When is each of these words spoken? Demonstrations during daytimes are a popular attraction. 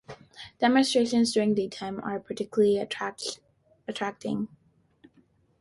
Demonstrations 0.57 1.31
during 1.31 1.53
daytimes 1.53 1.99
are 2.01 2.15
a 2.15 2.19
popular 2.19 2.81
attraction. 2.81 4.47